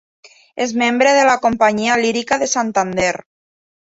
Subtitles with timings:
[0.63, 3.11] És membre de la Companyia Lírica de Santander.